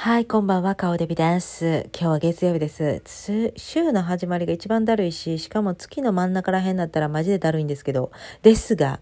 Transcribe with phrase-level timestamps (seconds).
[0.00, 1.90] はい、こんばんは、顔デビです。
[1.92, 3.02] 今日は月曜日です。
[3.56, 9.00] 週の始まりが一番だるいし、しかも月の真ん中ら辺だったらマジでだるいんですけど、ですが、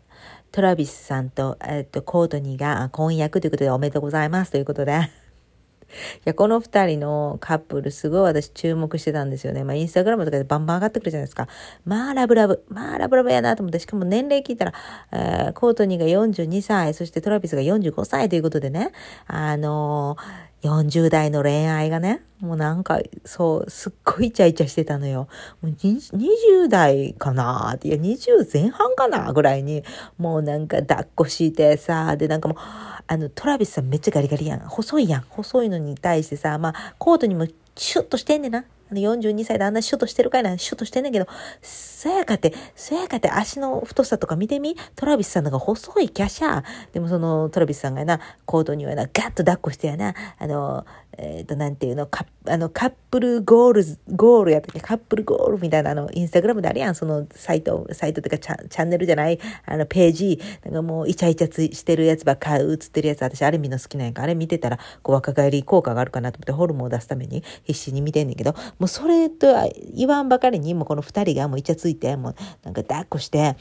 [0.53, 9.65] トラビスさんと、えっと、コートニーが婚約ということでおめでとうございますということで、 いや、この二人のカップル、すごい私注目してたんですよね。
[9.65, 11.47] まあ、インスタグラムとかでバンバン上がってくるじゃないですか。
[11.85, 12.65] まあ、ラブラブ。
[12.69, 14.73] まあ、ラブラブやなと思って、しかも年齢聞いたら、
[15.13, 18.93] えー、コートニーが42歳、そしてトラビスが45歳ということでね、
[19.27, 25.29] あのー、40代の恋愛がね、もうなんか、そう、すっごいイチャイチャしてたのよ。
[25.63, 29.85] もう20代かなって、いや、20前半かなぐらいに、
[30.19, 32.59] もうなんか抱っこしてさ、で、なんかもう、
[33.07, 34.61] あの、トラビスさんめっちゃガリガリやん。
[34.61, 35.25] 細いやん。
[35.29, 38.65] 細いのに対してさ、まあ、コートにもシュッとしてんねんな。
[38.93, 41.27] 42歳であんなシュッとしてるかいな、シュッとしてんねんけど、
[41.63, 46.65] そやかて、そやかて足の太さとか見てみ、トラビスさんのが細いキャシャー。
[46.93, 50.87] でもそのトラビスさんがな、コードにはな、ガッと抱っこしてやな、あの、
[51.19, 53.85] えっ、ー、と、なんていうの、カあのカップルゴール、
[54.15, 73.57] ゴールやったっけ、カップルゴールみたいな、あの、インスタグラムであるやん、そのサイト、サイトとかチャチャンネルじゃない、あの、ページ、なんかもうイチャイチャつしてるやつばっか映ってるやつ、私あれ見の好きなんやんか、あれ見てたら、こう若返り効果があるかなと思ってホルモンを出すために必死に見てんねんけど、もうそれとは言わんばかりに、もうこの二人がもうイチャついて、もうなんか抱っこして、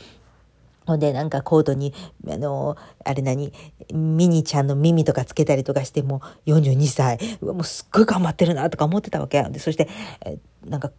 [0.86, 1.94] ほんで、なんかコードに、
[2.30, 3.52] あの、あれ何、
[3.94, 7.17] ミニちゃんの耳とかつけたりとかして、もう42歳。
[7.42, 9.42] もうすっごい頑張ってるなとか思ってたわけ。
[9.44, 9.88] で、そして、
[10.25, 10.92] えなんか、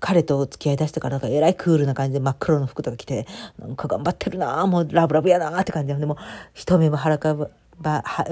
[0.00, 3.26] 彼と付き合いだしてからなんかえらいクールな感じで真っ黒の服とか着て、
[3.58, 6.18] なんか頑張ってるなもうラブラブやなって感じで、でも、
[6.52, 8.24] 一目も腹かぶ、ば、は、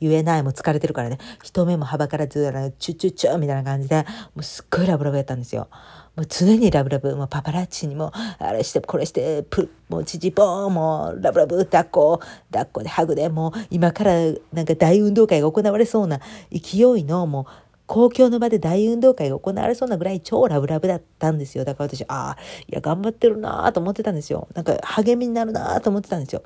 [0.00, 5.68] 言えない、もう疲れてるからね、一目もはばからず、チュチュチュみたいな感じで、もうすっごいラブラブやったんですよ。
[6.14, 14.12] もう常にラブラブ、もうパパラッチにも、あれして、これして、プもうチチポーン、もうラブラブ、抱っこ、抱っこでハグで、もう今から
[14.52, 17.44] なんか大運動会が行われそうな勢いの、もう
[17.86, 21.64] 公共の場で大運動会が行われそうなぐらい超ラブラブだったんですよ。
[21.64, 24.48] だから私、ああ、いや、頑張ってるなと思ってたんですよ。
[24.54, 26.42] なんか励みになるなと思ってたんですよ。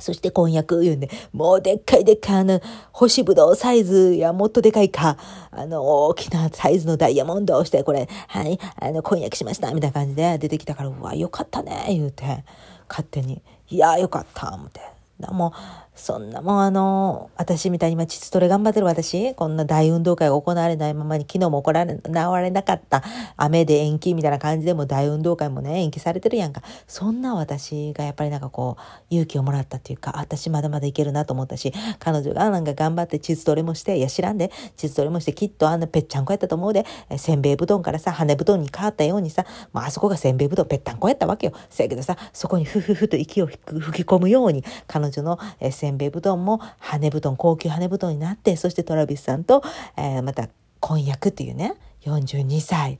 [0.00, 2.60] そして婚約言うんで、もうでっかいでっかいあの、
[2.92, 5.16] 干しぶどうサイズやもっとでかいか、
[5.50, 12.44] あの、大きなサイズのダイヤモンドをして、これ、はい、あの、婚約しました、みたいな感じで出てきたから、うわ、よかったね、言うて、
[12.88, 14.80] 勝手に、いや、よかった、思って。
[15.28, 22.00] もう、そんなもんあの、私みたいに今、膣トレ頑張ってる私、こんな大運動会が行われないままに、昨日も行われ、治
[22.40, 23.04] れなかった
[23.36, 26.62] 雨で延期みたいな感じでも大運動会もね、延期されてるやんか。
[26.86, 36.86] そんな私がやっぱりなんかこう、勇気をもらったっていうか、私まだまだいけるなと思ったし、彼女がなんか頑張って膣トレもして、いや知らんで、膣トレもして、きっとあんなぺっちゃんこやったと思うで、
[37.18, 39.44] せんべい布団からさ、羽布団に変わったようにさ、
[39.74, 41.52] まああそこがせんべい布団ぺったんこやったわけよ。
[41.68, 43.58] せやけどさ、そこにふふふと息を吹
[44.04, 45.38] き込むように、彼女の
[45.70, 49.62] せんべい布団も羽布団、高級羽布団になって、そしてトラビスさんと、
[49.96, 50.48] えー、また
[50.80, 51.74] 婚約っていうね、
[52.04, 52.98] 42歳。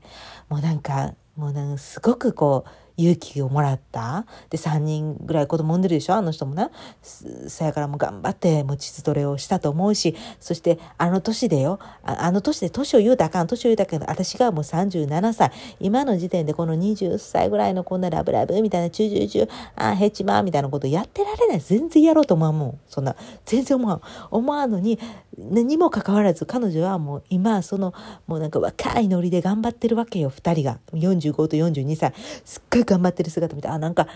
[0.49, 4.25] もうなんか、もうなんかすごくこう、勇気をもらった。
[4.49, 6.15] で、3人ぐらい子供産んでるでしょ？
[6.15, 6.69] あの人もね。
[7.01, 21.59] そやからも頑張って持ちトレをしたと思うし、そしてあの年でよ、あの年で年を言うたらあかん、年を言うたらあかん、私がもう37歳、今の時点でこの20歳ぐらいのこんなラブラブみたいな、チュチュチュ、あヘチマみたいなことやってられない。
[21.59, 22.79] 全然やろうと思うもん。
[22.87, 23.15] そんな、
[23.45, 24.01] 全然思わん。
[24.29, 24.99] 思わんのに、
[25.37, 27.93] 何もかかわらず彼女はもう今その
[28.27, 32.13] もうなんか若いノリで頑張ってるわけよ2人が45と42歳
[32.43, 34.07] すっごい頑張ってる姿見てあなんか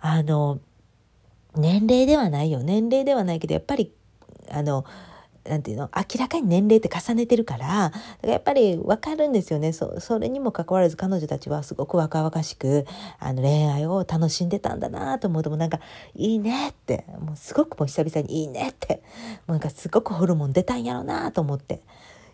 [0.00, 0.60] あの
[1.56, 2.62] 年齢ではないよ。
[2.62, 3.92] 年齢ではないけどやっぱり
[4.50, 4.84] あの
[5.48, 5.90] なんていうの？
[5.96, 9.72] 明らかに年齢って重ねてるからだからやっぱり分かるんですよね。
[9.72, 12.84] そそれにもかかわらず彼女たちはすごく若々しく
[13.18, 15.80] あの恋愛を楽しんでたんだなと思うともなんか
[16.14, 19.02] いいねってもうすごくもう久々にいいねって
[19.46, 21.82] もうなんかすごくホルモン出たんやろうなと思って。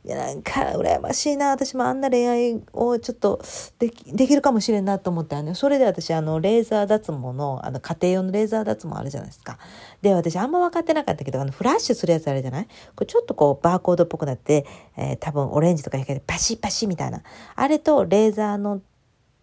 [0.06, 1.48] いやなんか羨ましいな。
[1.48, 3.40] 私もあんな恋愛をちょっと
[3.78, 3.88] で
[4.26, 9.58] きるかもしれんなと思ってあのそれで私あのレーザー脱毛のあの家庭用のレーザー脱毛あるじゃないですか。
[10.02, 12.66] で私あんま分かってなかったけどあのフラッシュするやつあるじゃない？
[12.94, 14.66] これちょっとこうバーコードっぽくなって、
[14.98, 17.22] えー、多分オレンジとか光でパシッパシッみたいな。
[17.54, 18.82] あれとレーザーの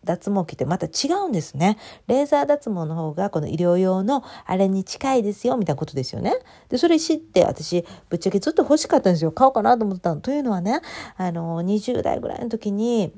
[0.04, 1.78] 脱毛器ってまた違うんですね。
[2.08, 6.34] レーザー脱毛の方がこの医療用のあれに近いですよみたいなことですよね。
[6.70, 9.32] で、それ知って私ぶっちゃけずっと欲しかったんですよ。
[9.32, 10.22] 買おうかなと思ったの。
[10.22, 10.82] というのはね、
[11.18, 13.14] あの、20代ぐらいの時に、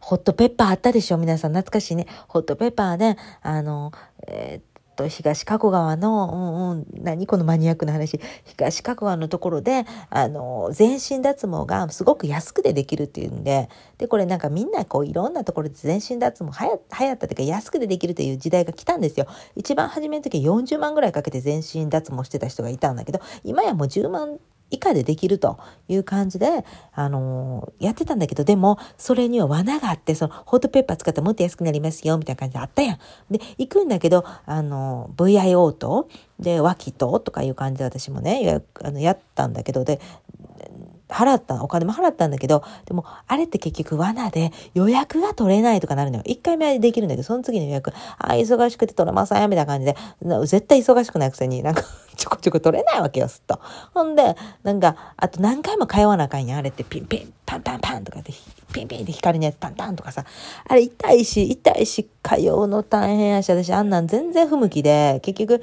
[0.00, 2.06] ホットペッパーあったでしょ皆さん懐かしいね。
[2.26, 3.92] ホットペッパーで、あの、
[4.26, 4.69] えー、
[5.02, 8.20] と東加古川の、うんうん、何このマニアックな話。
[8.44, 13.68] 東加古川のところであの全身脱毛がすごく安くでできるっていうんで。
[13.98, 19.26] でこれなんかみんなこういろんなところで全身脱毛はや流行ったというか安くでできるという時代が来たんですよ。
[19.56, 24.38] 一番初めの時は40万ぐらいかけて全身脱毛してた人がいたんだけど今やもう10万
[24.70, 25.58] 以下でできると
[25.88, 32.98] いう感じで、あのー、やってたんだけど、でも、それには罠があって、その、ホットペッパー使ったらもっと安くなりますよ、みたいな感じであったやん。
[33.30, 36.08] で、行くんだけど、あのー、VIO と、
[36.38, 40.00] で、脇と、とかいう感じで私もね、あのやったんだけど、で、
[41.10, 46.22] 払った、お金も払ったんだけど、でも、あれって結局罠で予約が取れないとかなるのよ。
[46.26, 49.96] 一回目はできるんだけど、その次の予約、あ、忙しくて取れません、みたいな感じで、
[50.46, 51.82] 絶対忙しくないくせになんか
[52.16, 53.60] ちょこちょこ取れないわけよ、すっと。
[53.94, 58.32] ほんで、なんか、あと何回も通わなあかんや、あれってピンピン、パンパンパンとかで、
[58.72, 60.24] ピンピンって光のやつパンパンとかさ、
[60.68, 65.62] あれ痛いし、痛いし、通うの大変やし、私あんなん全然不向きで、結局、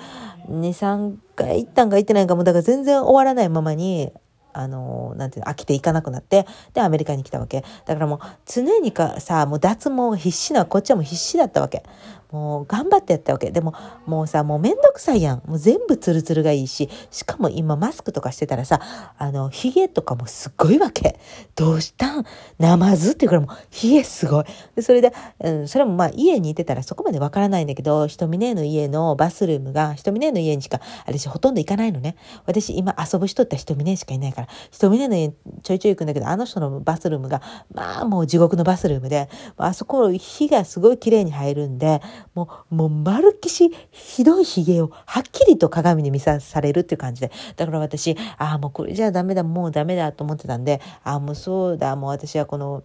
[0.49, 4.11] 2、3回行ったんか行ってないかも、だから全然終わらないままに、
[4.57, 7.63] あの、なんていうの、飽きていかなくなって、で、アメリカに来たわけ。
[7.85, 11.83] だからもう、常にかさ、もう脱毛必死な、こっちはもう必死だったわけ。
[12.31, 13.51] もう頑張ってやったわけ。
[13.51, 13.73] でも、
[14.05, 15.41] もうさ、もうめんどくさいやん。
[15.45, 18.81] もう全部ツルツルがいいし、しかも今マスクとかしてたらさ、
[19.17, 21.19] あの、髭とかもすごいわけ。
[21.55, 22.25] どうしたん？
[22.59, 24.45] ナマズっていうからもう、髭すごい。
[24.75, 32.15] で、それで、うん、それもまあ家にいてたらそこまでわからないんだけど、ひとみねの家のバスルームが、ひとみねの家にしか、私ほとんど行かないのね。
[32.45, 35.29] 私今遊ぶ人ってひとみねしかいないから、ひとみねの家
[35.63, 37.41] ちょいちょい行くんだけど、あの人のバスルームが、
[37.73, 42.01] まあもう地獄のバスルームで、あそこ火がすごい綺麗に入るんで、
[42.35, 47.31] もう、もう丸っきしひどいひげをはっきりと鏡に見さされるっていう感じで。
[47.55, 52.83] だから私、ああ、もうこれじゃダメだ、もうダメだと思ってたんで、ああ、もうそうだ、もう私はこの、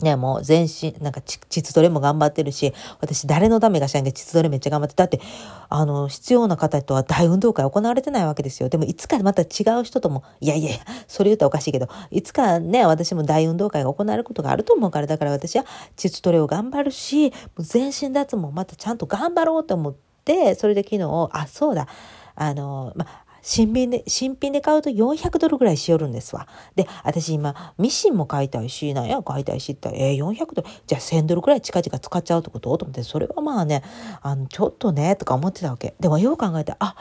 [0.00, 5.20] ね、もう全身、なんか膣トレも頑張ってるし、私誰のためがしないんで膣トレめっちゃ頑張って、だって、
[5.68, 8.70] あの、必要な方とは大運動会行われてないわけですよ。
[8.70, 9.46] でもいつかまた違
[9.80, 15.66] う人とも、いやいやいや、それ言うとおかしいけど、いつかね、私も大運動会が行われることがあると思うから、だから私は
[15.96, 21.86] 膣トレを頑張るし、全身脱毛またちゃんと頑張ろうと思って、それで昨日、あ、そうだ、
[22.34, 26.46] あの、まあ新品で、新品で買うと400ドルぐらいしよるんですわ。
[26.76, 29.22] で、私今、ミシンも買いたいし、なんや？
[29.22, 32.78] 買いたいしって言ったら、えー、400ドル、じゃあ1000ドルぐらい近々使っちゃうってこと？
[32.78, 33.82] と思って、それはまあね、
[34.22, 35.94] あの、ちょっとね、とか思ってたわけ。
[36.00, 36.94] でもよう考えて、あ、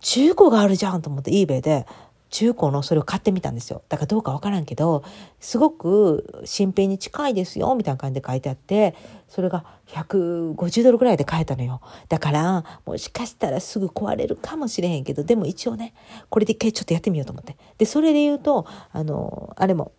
[0.00, 1.86] 中古があるじゃんと思って eBay で
[2.34, 3.82] 中古のそれを買ってみたんですよ。
[3.88, 5.04] だからどうかわからんけど、
[5.38, 8.96] すごく新品に近いですよ、みたいな感じで書いてあって、
[9.28, 11.80] それが150ドルぐらいで買えたのよ。
[12.08, 15.94] だから、もしかしたらすぐ壊れるかもしれへんけど、でも一応ね、
[16.28, 17.56] これで一回ちょっとやってみようと思って。
[17.78, 19.92] で、それで言うと、あの、あれも、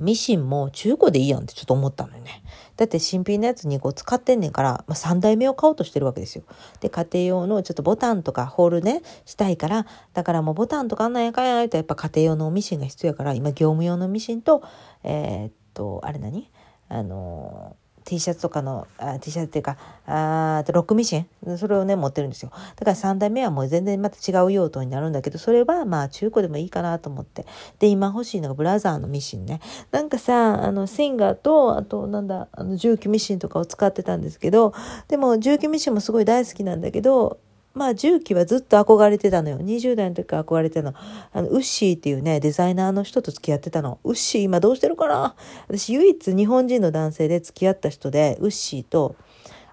[0.00, 2.42] ミシンも中古でいいやんってちょっと思ったのよね。
[2.76, 6.44] だって新品のやつ2個使ってんねんから、まあ、3代目を買おうとしてるわけですよ。
[6.80, 14.62] で、家庭用のちょっとボタンとかホールね、したいから、だからもうボタンとかあんなんやかんやないとやっぱ家庭用のミシンが必要やから、今業務用のミシンと、
[15.04, 16.50] えー、っと、あれ何？
[16.88, 19.76] あのー T シャツとかのあ T シャツっていうか
[20.06, 21.58] あとロックミシン？
[21.58, 22.50] それをね持ってるんですよ。
[22.76, 27.44] だから3代目はもう全然また違う用途になるんだけどそれはまあ中古でもいいかなと思って。
[27.78, 29.60] で今欲しいのがブラザーのミシンね。
[29.90, 34.72] なんかさあのシンガーとあとなんだあの重機ミシンとかを使ってたんですけど
[35.08, 37.40] でも重機ミシンもすごい大好きなんだけど
[37.76, 39.58] まあ重機はずっと憧れてたのよ。
[39.58, 40.94] 20代の時から憧れてたの。
[41.32, 43.98] あの、ウッシーっていうね、デザイナーの人と付き合ってたの。
[44.02, 45.34] ウッシー今どうしてるかな？
[45.68, 49.14] 私唯一日本人の男性で付き合った人で、ウッシーと、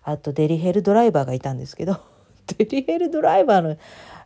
[0.03, 2.01] あとデリヘルドライバーがいたんですけど、
[2.57, 3.77] デリヘルドライバーの、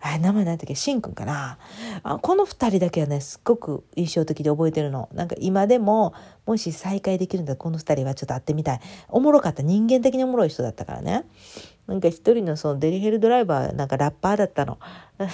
[0.01, 0.73] あ名前何だっけ？
[0.73, 1.59] シンくんかな？
[2.01, 5.07] あこの2人だけはねすっごく印象的で覚えてるの。
[5.13, 6.15] なんか今でも
[6.47, 8.79] もし再会できるんだこの2人はちょっと会ってみたい。
[9.07, 9.61] おもろかった。
[9.61, 11.25] 人間的におもろい人だったからね。
[11.87, 14.77] なんか一人のそのデリヘルドライバーなんかラッパーだったの。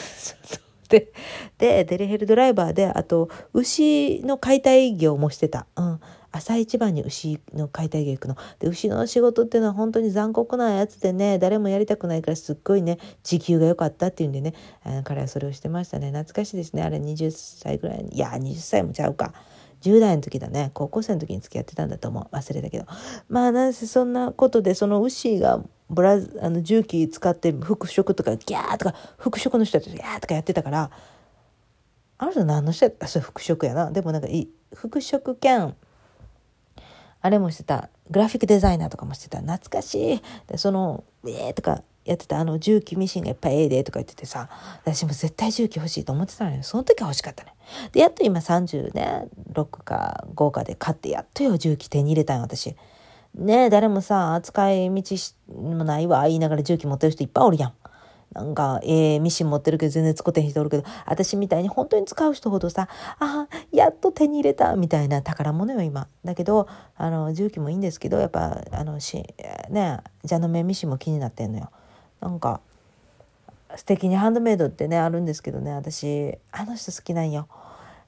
[0.89, 1.12] で
[1.57, 5.65] でデリヘルドライバーであと牛の解体業もしてた。
[5.75, 6.00] うん
[6.36, 8.36] 朝一番に牛の解体業行くの。
[8.57, 14.55] で、牛の仕事っていうのは本当に残酷なやつでね、誰もやりたくないからすっごいね、時給が良かったっていうんでね、
[15.03, 16.07] 彼はそれをしてましたね。
[16.07, 16.81] 懐かしいですね。
[16.81, 18.07] あれ20歳ぐらい。
[18.12, 19.31] いや、20歳もちゃうか。
[19.83, 20.71] 10代の時だね。
[20.73, 22.35] 高校生の時に付き合ってたんだと思う。
[22.35, 22.85] 忘れたけど。
[23.27, 30.89] まあなんせそんなことでそのウッシーがブラあの重機使って服飾とかギャーとか服飾の人たちギャーとかやってたから
[32.17, 33.91] あの人何の人やそれ服飾やな。
[33.91, 35.75] でもなんかい服飾兼
[37.21, 37.89] あれもしてた。
[38.09, 39.39] グラフィックデザイナーとかもしてた。
[39.39, 40.21] 懐かしい。
[40.47, 44.50] でその「えー」とかやってたあの重機ミシンがいっぱいええでとか言っててさ
[44.83, 47.53] 私も絶対重機欲しいと思ってたのよその時は欲しかったね
[47.91, 52.75] でやっと今30ね6か5かで買ってやっとよ重機手に入れたん私
[53.36, 55.15] ねえ誰もさ使い道
[55.55, 57.74] もないわ言いながら重機持ってる人いっぱいおるやん
[58.33, 62.88] なんか、ええー、ミシン持ってるけど全然使ってへん人おるけど、私みたいに本当に使う人ほどさ、
[63.19, 66.07] ああ、やっと手に入れたみたいな宝物よ、今。
[66.25, 66.67] だけど、
[66.98, 69.24] あの、重機もいいんですけど、やっぱ、あの、し、
[69.69, 71.69] ね、蛇の目ミシンも気になってんのよ。
[72.23, 72.61] なんか
[73.75, 77.47] 素敵にハンドメイドってねあるんですけどね私あの人好きなんよ。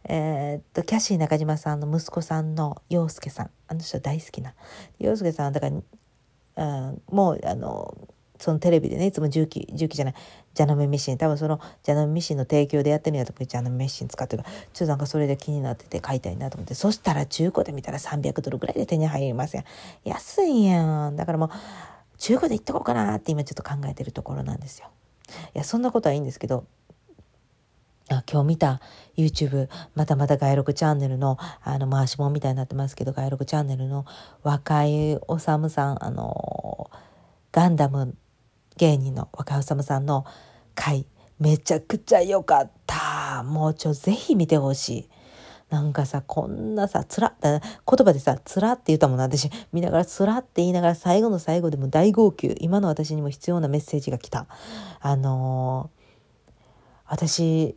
[0.07, 3.50] えー、っとキャシー中島さんの息子さんの洋介さん。
[3.67, 4.53] あの人大好きな。
[5.00, 7.98] 洋介さんだから、うん、もうあの
[8.39, 10.13] そのテレビでねいつも重機重機じゃない
[10.53, 11.17] ジャナメミシン。
[11.17, 14.55] 多分そのジャナメミシンの提供でやってるんやと思ってジャナメミシン使ってるから。
[14.72, 16.74] ちょっとなんかそれで気になってて買いたいなと思って。
[16.75, 19.65] そしたら中古で見たら300ドルぐらいで手に入りますやん。
[20.05, 21.15] 安いやん。
[21.15, 21.50] だからもう
[22.17, 24.89] 中古で行っとこうかなって今ちょっと考えてるところなんですよ。
[25.53, 26.65] いやそんなことはいいんですけど
[28.10, 28.79] あ今日見た
[29.17, 34.05] YouTube またまた外録チャンネルのあの回しもんみたいになってますけど外録チャンネルの
[34.43, 36.91] 若井治さむさんあの
[37.51, 38.15] ガンダム
[38.77, 40.25] 芸人の若井治さんの
[40.75, 41.07] 回
[41.39, 43.43] めちゃくちゃ良かった。
[43.43, 45.10] もうちょぜひ見てほしい。
[45.75, 49.50] なんかさこんなさつら言葉でさつらって言ったもんな私。
[49.74, 52.55] 見ながらつらって言いながら最後の最後でも大号泣。
[52.62, 54.48] 今の私にも必要なメッセージが来た。
[55.01, 56.62] あのー、
[57.08, 57.75] 私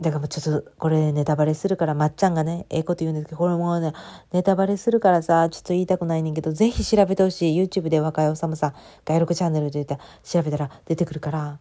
[0.00, 3.92] だからもうちょっとこれネタバレするからまっちゃんがねええこと言うんですけどこれもね
[4.32, 7.60] ネタバレするからさちょっと言いたくないねんけどぜひ調べてほしい。
[7.60, 11.58] YouTube で若いおさんさん外録チャンネルで言ったら調べたら出てくるから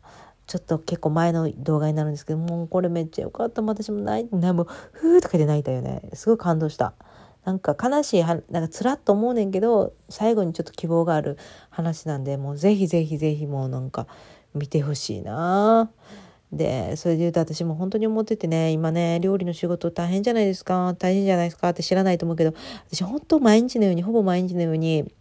[0.48, 3.62] ちょっと結構前の動画になるんですけどもうこれめっちゃよかった。
[3.62, 6.10] 私も泣いてもうふーとかで泣いたよね。
[6.14, 6.94] すごい感動した。
[7.46, 11.38] なんか悲しいなんかつらっと思うねんけど最後にちょっと希望がある
[11.70, 14.08] 話なんでもうぜひぜひぜひもうなんか
[14.56, 15.92] 見てほしいな。
[16.52, 20.96] でそれで言うと私も本当に思っててね今ね料理の仕事大変じゃないですか？
[20.98, 21.70] 大変じゃないですか？
[21.70, 22.54] って知らないと思うけど
[22.90, 25.12] 私本当毎日のようにほぼ毎日のように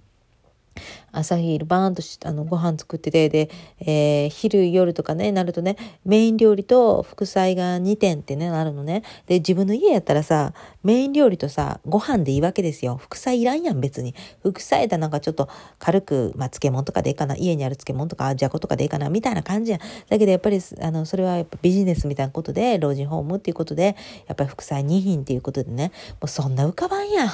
[1.15, 9.03] 朝昼バーンとあのご飯作っててで、えー、昼夜とかねなるとねメイン料理と副菜が2点ってねなるのね。
[9.27, 10.53] で自分の家やったらさ
[10.83, 12.97] メイン料理とさご飯でいいわけですよ。
[12.97, 14.15] 副菜いらんやん別に。
[14.43, 19.81] 副菜だなんかちょっと軽く、まあ、漬物とかでいいかな家にある漬物とかじゃことかでいいかなみたいな感じやん。
[20.09, 27.31] だけどやっぱりあのそれはやっぱビジネスみたいなことで老人ホームっていうことでやっぱり副菜2品っていうことでねもうそんな浮かばんやん。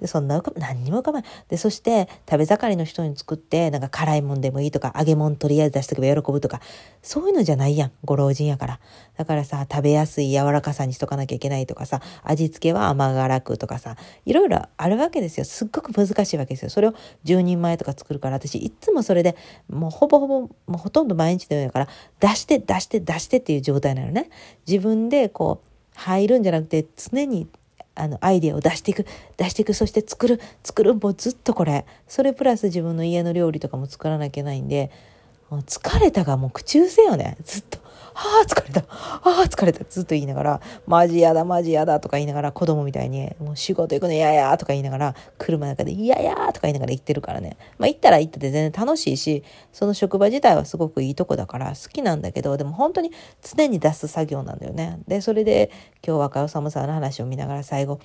[0.00, 1.24] でそんな浮かばん何にも浮かばん。
[1.48, 6.60] でそして食べ盛りの人に作って、なんか辛いもんでもいいとか、揚げ物とりあえず出しとけば喜ぶとか、
[7.02, 8.80] そういうのじゃないやん、ご老人やから。
[9.16, 15.44] だからさ、食べやすい柔らかさにしとかなきゃいけないとかさ、味付けは甘辛くとかさ、いろいろあるわけですよ。
[15.44, 16.70] すっごく難しいわけですよ。
[16.70, 16.94] それを
[17.24, 19.36] 10人前とか作るから、私いつもそれで、
[19.68, 21.88] もうほぼほぼ、もうほとんど毎日のようだから、
[22.20, 24.30] 出して出して出してっていう状態なのね。
[24.66, 27.46] 自分でこう、入るんじゃなくて、常に
[27.94, 31.84] あのアイデアを出していく出していくそして作る作るもうずっとこれ。
[32.08, 34.90] それプラス自分の家の料理とかも作らなきゃいけないんで
[35.50, 37.36] もう疲れたがもう口癖よね。
[37.44, 37.83] ずっと。
[38.14, 38.80] ああ、疲れた。
[38.88, 39.84] ああ、疲れた。
[39.84, 47.56] ずっと言いながら、マジやだ、マジやだとか言いながら、子供みたいに、もう仕事行くの嫌やとか言いながら、車の中で嫌やとか言いながら行ってるからね。
[47.78, 49.42] まあ行ったら行ってて全然楽しいし、
[49.72, 53.10] その職場自体はすごくいいとこだから好きなんだけど、でも本当に
[53.42, 55.00] 常に出す作業なんだよね。
[55.08, 55.70] で、それで
[56.06, 57.98] 今日は川治さんの話を見ながら最後、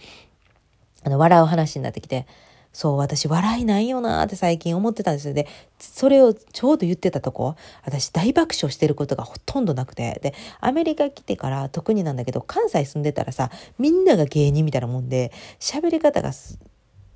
[1.03, 2.25] あの、笑う話になってきて、
[2.71, 5.33] そう、私笑いないよなって最近思ってたんですよ。
[5.33, 5.47] で、
[5.79, 10.19] それをちょうど言ってたとこ、私大爆笑してることがほとんどなくて。
[10.21, 16.31] で、アメリカ来てから特になんだけど、関西住んでたらさ、みんなが芸人みたいなもんで、喋り方が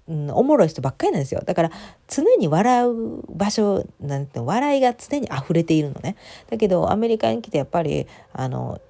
[0.08, 1.42] うん、おもろい人ばっかりなんですよ。
[1.46, 1.72] だから
[2.08, 6.18] 常に笑う場所なんて笑いが常に溢れているのね。
[6.50, 8.82] だけどアメリカに来てやっぱりあの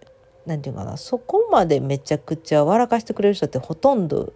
[0.45, 4.33] なんていうかなそこまでめちゃくちゃ笑かしてくれる人ってほとんど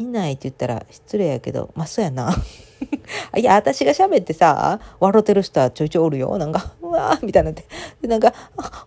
[0.00, 2.34] いないって言ったら失礼やけど、まあそうやな。
[3.36, 6.38] いや、私が喋ってさ、笑ってる人はちょいちょいおるよ。
[6.38, 7.66] なんか、うわーみたいになって。
[8.00, 8.32] で、なんか、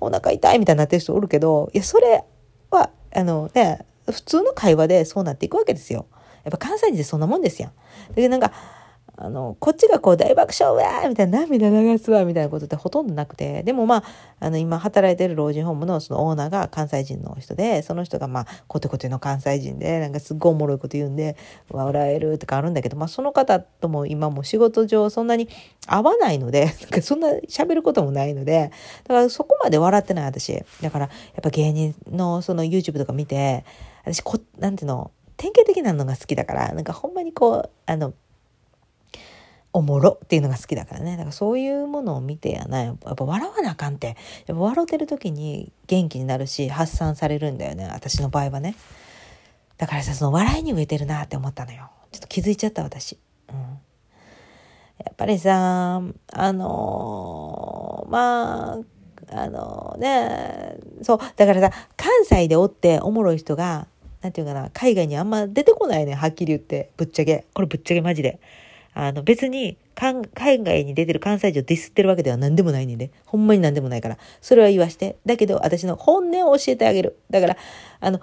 [0.02, 2.24] お腹痛いみたいになってる人おるけど、いや、それ
[2.72, 6.08] は、あのね、普通の会話でそうなっていくわけですよ。
[6.44, 7.72] やっぱ関西人ってそんなもんですやん。
[8.16, 8.52] で、なんか、
[9.16, 14.04] あの、こっちがこう大爆笑うわーみたいな涙流すわみたいなことってほとんどなくて、でもまあ、
[14.40, 21.38] あの、今働いてる老人ホームのそのオーナーが関西人の人で、その人がまあ、コテコテの関西人で、なんかすっごいおもろいこと言うんで、
[21.70, 25.48] 笑えるとかあるんだけど、まあその方とも今も仕事上そんなに
[25.86, 28.72] 合わないので、 なんかそんな喋ることもないので、
[29.04, 30.64] だからそこまで笑ってない私。
[30.82, 33.64] だからやっぱ芸人のその YouTube とか見て、
[34.06, 38.14] 私こ、なんていうの、典型的なのが好きだから、なんかほんまにこう、あの、
[39.74, 41.12] おもろっていうのが好きだからね。
[41.12, 42.84] だからそういうものを見てやな。
[42.84, 44.16] やっぱ笑わなあかんって。
[44.46, 47.90] やっぱ笑ってる時に元気になるし、発散されるんだよね。
[47.92, 48.76] 私の場合はね。
[49.78, 51.90] だからさ、その笑いに植えてるなって思ったのよ。
[52.12, 53.18] ちょっと気づいちゃった、私。
[53.50, 53.56] うん。
[53.56, 56.02] やっぱりさ、
[56.32, 58.80] あのー、まあ、
[59.32, 63.88] あのー、ね、そう、だからさ、関西でおっておもろい人が、
[64.22, 66.92] なんていうかな、海外にあんま出てこないね、はっきり言って。
[66.96, 67.46] ぶっちゃけ。
[67.54, 68.40] これぶっちゃけマジで。
[68.94, 73.12] あの別に海外に出てる関西人をディスってるわけでは何でもないんで。
[73.26, 74.18] ほんまに何でもないから。
[74.42, 75.18] それは言わして。
[75.26, 77.18] だけど、私の本音を教えてあげる。
[77.30, 77.58] だから、
[78.00, 78.20] あの、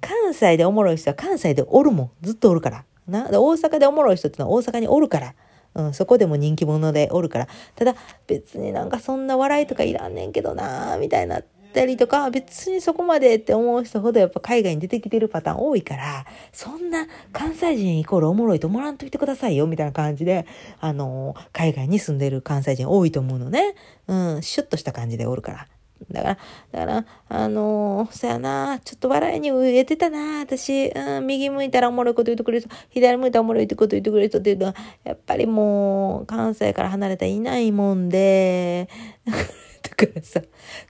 [0.00, 2.10] 関西でおもろい人は関西でおるもん。
[2.22, 2.84] ずっとおるから。
[3.08, 3.28] な。
[3.30, 5.34] 大阪でおもろい人ってのは大阪におるから。
[5.74, 7.48] うん、そこでも人気者でおるから。
[7.74, 7.94] ただ、
[8.26, 11.42] 別になんかそんな笑いとかいらんねんけどなみたいな
[11.74, 20.46] ったりとか、別にそこまでって思う人ほどやっぱ海外に出てきてるパターン多いから、そんな関西人イコールおもろいと思わんといてくださいよ、みたいな感じで、
[20.80, 23.74] あの、海外に住んでる関西人多いと思うのね。
[24.06, 25.66] うん、シュッとした感じでおるから。
[26.10, 26.38] だから、
[26.72, 38.88] だから、あのー、そやな、ちょっと笑いに飢えてたな、私、うん、右向いたらおもろいこと言ってくれる人、左向いたらおもろいってこと言ってくれる人っていうのは、やっぱりもう、関西から離れたらいないもんで、
[39.94, 40.40] からさ、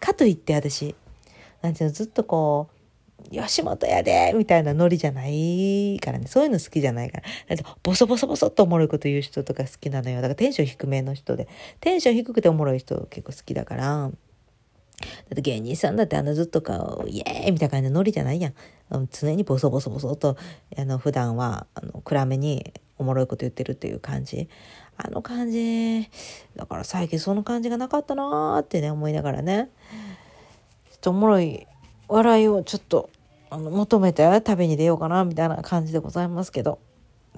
[0.01, 0.95] かといって私、
[1.63, 2.75] なんていうの、ずっとこう、
[3.31, 6.27] 吉本やでみたいなノリじゃないからね。
[6.27, 7.23] そういうの好きじゃないから。
[7.49, 10.17] だってボソボソボソっとおもろいこと言う人とか好きなのよ。
[10.17, 11.49] だからテンション低めの人で。
[11.81, 13.85] テンション低くておもろい人結構好きだから。
[13.85, 18.55] だって芸人さんだってあのずっとか、イエーイみたいな感じのノリじゃないやん。
[19.11, 20.37] 常にボソボソボソと、
[20.77, 24.49] あの、普段は、あの、暗めにおもろいこと言ってるっていう感じ。
[24.97, 26.09] あの感じ。
[26.57, 29.71] だから最近その感じがなかったなーってね、思いながらね。
[30.91, 31.67] ちょっとおもろい
[32.09, 33.11] 笑いをちょっと
[33.51, 36.79] あの求めて旅に出ようかなみたいな感じでございますけど。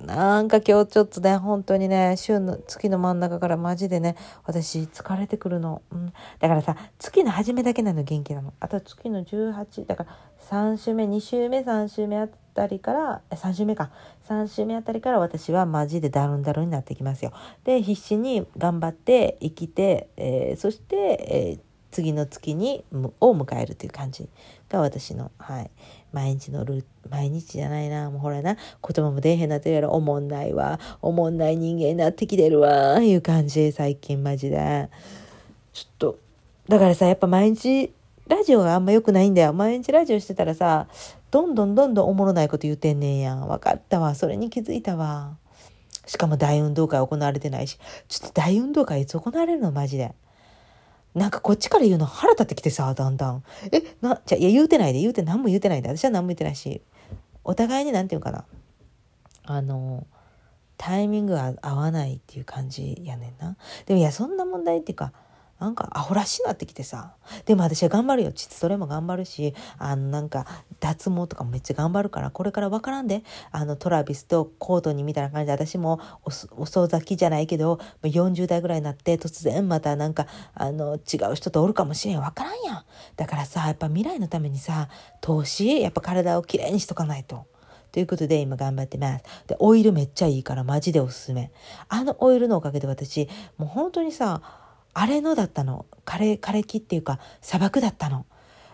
[0.04, 5.80] なんか今日ちょっとね、本当にね、週の月の真ん中からマジでね、私疲れてくるの。
[5.90, 6.12] うん。
[6.38, 8.52] だからさ、月の初めだけなの元気なの。
[8.60, 10.10] あと月の18、だから
[10.50, 13.90] 3週目、2週目、3週目あたりから、3週目か。
[14.28, 17.32] 3週目あたりから私はマジでダルンダルンになってきますよ。
[17.64, 21.66] で、必死に頑張って生きて、えー、そして、えー
[21.96, 22.84] 次の月に
[23.20, 24.28] を迎えるという感じ
[24.68, 25.70] が私の、はい、
[26.12, 28.10] 毎日のル毎日じゃないな。
[28.10, 28.54] もうほらな。
[28.54, 28.62] 言
[29.02, 30.78] 葉も出えへんなってるやろおもんないわ。
[31.00, 33.00] おもんない人間になってきてるわ。
[33.00, 33.72] いう感じ。
[33.72, 34.90] 最近マジで。
[35.72, 36.18] ちょっと
[36.68, 37.92] だからさやっぱ毎日
[38.28, 39.54] ラジオがあんま良くないんだよ。
[39.54, 40.88] 毎日ラジオしてたらさ
[41.30, 45.36] どんどんどんどんおもろないこと言うてんねんやん分かったわそれに気づいたわ
[46.06, 49.72] しかも大運動会行われてないしちょっと大運動会いつ行われるの？
[49.72, 50.14] マジで。
[51.14, 53.42] なんかこっちから言うの腹立ってきてさ、だんだん。
[53.72, 55.88] え、な、じゃいや言うてないで、言うて何も言うてないで。
[55.88, 56.82] 私は何も言ってないし、
[57.42, 58.44] お互いに何て言うかな。
[59.46, 60.06] あの、
[60.76, 63.56] タイミングが合わないっていう感じやねんな。
[63.86, 65.14] でもいや、そんな問題っていうか、
[65.58, 67.14] なんかアホらしいなってきてさ。
[67.46, 68.32] でも私は頑張るよ。
[68.32, 70.46] 膣トレも頑張るし、あのなんか
[70.80, 73.22] 脱毛とかもめっちゃ頑張るから、これからわからんで。
[73.52, 82.20] あのトラビスとコートにみたいな感じで私も遅咲きじゃないけど、40代ぐらいになって突然またなんかあの違う人とおるかもしれん。
[82.20, 82.84] わからんやん。
[83.16, 84.88] だからさ、やっぱ未来のためにさ、
[85.20, 87.46] 投資、やっぱ体をきれいにしとかないと。
[87.92, 89.24] ということで今頑張ってます。
[89.46, 91.50] で、オイルめっちゃいいからマジでおすすめ。
[91.88, 94.42] あのオイルのおかげで私、もう本当にさ、
[94.98, 95.84] 荒れ野だったの。
[96.06, 98.24] 枯れ枯れ木っていうか砂漠だったの。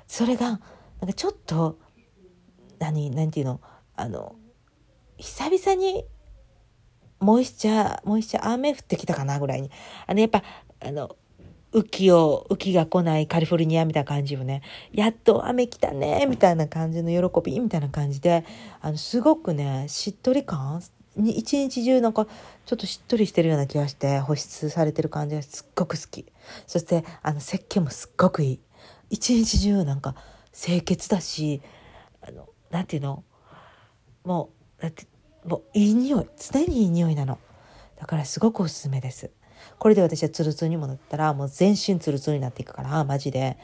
[0.07, 1.81] それがなんかちょっと
[2.79, 3.61] 何何て言うの？
[3.97, 4.37] あの
[5.19, 6.05] 久々に
[7.19, 9.71] モイスチャーモイスチャー雨降ってきたかなぐらいに。
[10.07, 10.45] あのやっぱ
[10.79, 11.17] あの
[11.75, 18.45] 雨季を、雨季が来ないカリフォルニアみたいな感じをね、やっと雨来たね、みたいな感じの喜び、みたいな感じで、
[18.83, 20.83] あの、すごくね、しっとり感
[21.17, 22.27] 一日中なんか
[22.65, 26.25] ちょっとしっとりしてるような気がして保湿されてる感じがすっごく好き。
[26.67, 28.61] そしてあの石鹸もすっごくいい。
[29.11, 30.15] 一日中なんか
[30.53, 31.61] 清潔だし
[32.23, 33.25] あのなんていうの？
[34.25, 35.07] もうだって
[35.45, 36.29] もういい匂い。
[36.39, 37.39] 常にいい匂いなの。
[38.01, 39.31] だからすごくおすすめです。
[39.79, 43.59] これで私はツルツルにもなったらもう全身ツルツルになっていくからマジで。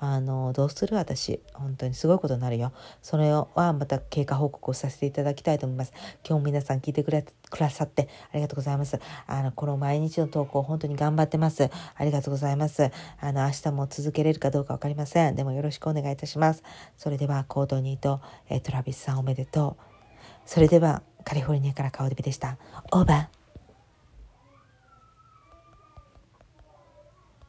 [0.00, 1.40] あのどうする私。
[1.54, 2.72] 本当にすごいことになるよ。
[3.02, 5.92] それはまた経過報告をさせていただきたいと思います。
[6.28, 9.00] 今日皆さん聞いてくれくださってありがとうございます。
[9.26, 11.70] あのこの毎日の投稿本当に頑張ってます。
[11.94, 12.90] ありがとうございます。
[13.20, 15.36] あの明日も続けれるかどうか分かりません。
[15.36, 16.62] でもよろしくお願いいたします。
[16.96, 19.82] それではコードニーと、えトラビスさんおめでとう。
[20.46, 22.56] それではカリフォルニアから顔デビでした。
[22.92, 23.37] オーバー。